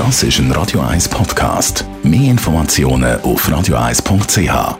[0.00, 1.84] Das ist ein Radio 1 Podcast.
[2.02, 4.78] Mehr Informationen auf radio1.ch.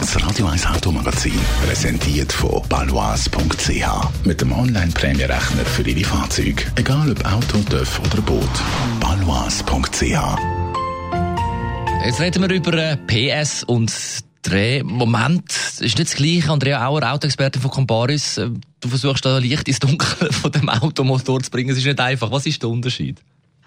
[0.00, 4.24] Das Radio 1 Automagazin präsentiert von balois.ch.
[4.24, 6.64] Mit dem Online-Prämierechner für Ihre Fahrzeuge.
[6.76, 8.48] Egal ob Auto, TÜV oder Boot.
[9.00, 10.00] balois.ch.
[12.06, 13.92] Jetzt reden wir über äh, PS und
[14.40, 15.44] Drehmoment.
[15.50, 16.50] Das ist nicht das Gleiche.
[16.50, 18.38] Andrea Auer, Autoexperte von Comparis.
[18.38, 18.48] Äh,
[18.82, 21.70] Du versuchst da Licht ins Dunkel von dem Automotor zu bringen.
[21.70, 22.32] Es ist nicht einfach.
[22.32, 23.22] Was ist der Unterschied?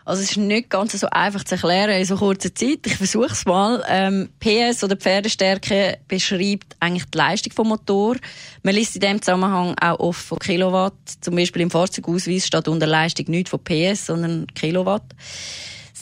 [0.06, 2.86] Also es ist nicht ganz so einfach zu erklären in so kurzer Zeit.
[2.86, 3.84] Ich versuche es mal.
[3.90, 8.16] Ähm, PS oder Pferdestärke beschreibt eigentlich die Leistung vom Motor.
[8.62, 10.94] Man liest in dem Zusammenhang auch oft von Kilowatt.
[11.22, 15.04] Zum Beispiel im Fahrzeugausweis steht unter Leistung nicht von PS, sondern Kilowatt.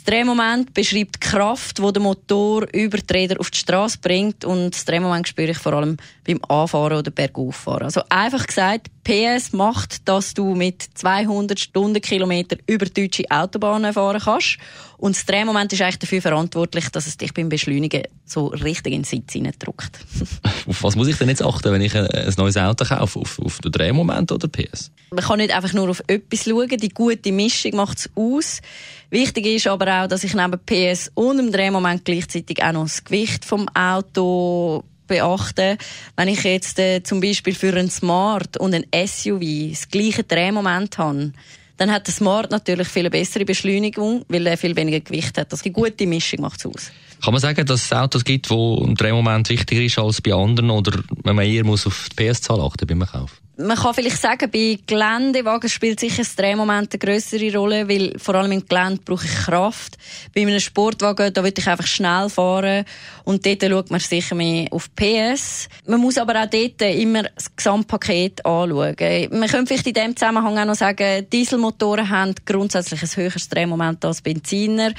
[0.03, 4.44] Das Drehmoment beschreibt die Kraft, die der Motor über die Räder auf die Straße bringt
[4.44, 5.95] und das Drehmoment spüre ich vor allem
[6.27, 7.84] beim Anfahren oder Bergauffahren.
[7.84, 14.58] Also einfach gesagt, PS macht, dass du mit 200 Stundenkilometer über deutsche Autobahnen fahren kannst
[14.97, 19.03] und das Drehmoment ist eigentlich dafür verantwortlich, dass es dich beim Beschleunigen so richtig in
[19.03, 20.00] den Sitz hineindrückt.
[20.67, 23.19] auf was muss ich denn jetzt achten, wenn ich ein neues Auto kaufe?
[23.19, 24.91] Auf, auf den Drehmoment oder PS?
[25.14, 28.61] Man kann nicht einfach nur auf etwas schauen, die gute Mischung macht es aus.
[29.09, 33.03] Wichtig ist aber auch, dass ich neben PS und dem Drehmoment gleichzeitig auch noch das
[33.03, 35.78] Gewicht vom Auto beachte.
[36.16, 40.97] Wenn ich jetzt äh, zum Beispiel für ein Smart und ein SUV das gleiche Drehmoment
[40.97, 41.34] habe,
[41.78, 45.52] dann hat der Smart natürlich viel bessere Beschleunigung, weil er viel weniger Gewicht hat.
[45.52, 46.91] Also die gute Mischung macht es aus.
[47.23, 50.69] Kann man sagen, dass es Autos gibt, wo ein Drehmoment wichtiger ist als bei anderen
[50.69, 53.39] oder man eher muss auf die PS-Zahl achten beim Kauf?
[53.55, 58.35] Man kann vielleicht sagen, bei Geländewagen spielt sicher das Drehmoment eine größere Rolle, weil vor
[58.35, 59.97] allem im Gelände brauche ich Kraft.
[60.35, 62.83] Bei einem Sportwagen, da will ich einfach schnell fahren
[63.23, 65.69] und dort schaut man sicher mehr auf PS.
[65.88, 68.95] Man muss aber auch dort immer das Gesamtpaket anschauen.
[69.31, 74.03] Man könnte vielleicht in dem Zusammenhang auch noch sagen, Dieselmotoren haben grundsätzlich ein höheres Drehmoment
[74.03, 74.91] als Benziner.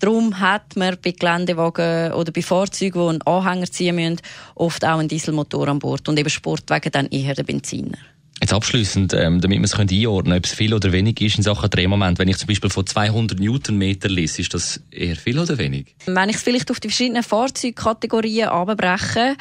[0.00, 4.20] Darum hat man bei Geländewagen oder bei Fahrzeugen, die einen Anhänger ziehen müssen,
[4.54, 7.98] oft auch einen Dieselmotor an Bord und eben Sportwagen dann eher den Benziner.
[8.50, 11.44] Jetzt abschließend, ähm, damit man es einordnen könnte, ob es viel oder wenig ist in
[11.44, 12.18] Sachen Drehmoment.
[12.18, 15.94] Wenn ich zum Beispiel von 200 Newtonmeter lese, ist das eher viel oder wenig?
[16.06, 19.36] Wenn ich es vielleicht auf die verschiedenen Fahrzeugkategorien abbreche,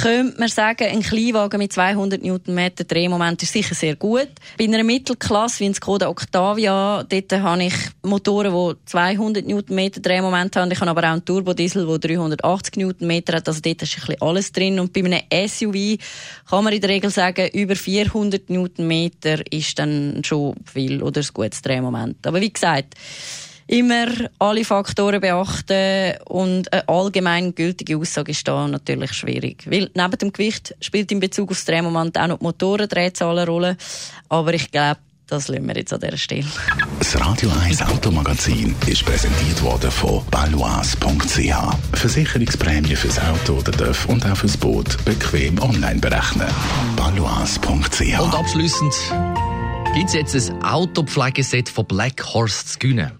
[0.00, 4.28] könnte man sagen, ein Kleinwagen mit 200 Newtonmeter Drehmoment ist sicher sehr gut.
[4.56, 10.54] Bei einer Mittelklasse wie ein Skoda Octavia, dort habe ich Motoren, die 200 Newtonmeter Drehmoment
[10.54, 10.70] haben.
[10.70, 13.48] Ich habe aber auch einen Turbodiesel, der 380 Newtonmeter hat.
[13.48, 14.78] Also dort ist ein bisschen alles drin.
[14.78, 15.98] Und bei einem SUV
[16.48, 21.20] kann man in der Regel sagen, über 400 100 Newtonmeter ist dann schon viel oder
[21.20, 22.26] ein gutes Drehmoment.
[22.26, 22.94] Aber wie gesagt,
[23.66, 24.06] immer
[24.38, 29.64] alle Faktoren beachten und eine allgemein gültige Aussage ist da natürlich schwierig.
[29.70, 33.76] Weil neben dem Gewicht spielt in Bezug aufs Drehmoment auch noch die Motorendrehzahl eine Rolle.
[34.28, 35.00] Aber ich glaube,
[35.34, 36.46] das lassen wir jetzt an dieser Stelle.
[36.98, 41.96] Das Radio 1 Automagazin ist präsentiert worden von balois.ch.
[41.96, 46.46] Versicherungsprämie fürs Auto oder TÜV und auch fürs Boot bequem online berechnen.
[46.96, 48.20] balois.ch.
[48.20, 48.94] Und abschließend
[49.94, 53.10] gibt es jetzt ein Autopflegeset von Black Horse zu gewinnen.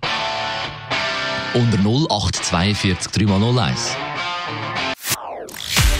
[1.54, 3.96] Unter 0842 301.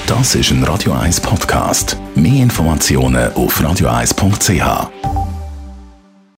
[0.06, 1.96] Das ist ein Radio 1 Podcast.
[2.14, 5.13] Mehr Informationen auf radio1.ch.